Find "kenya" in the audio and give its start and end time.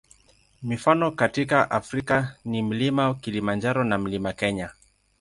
4.33-4.69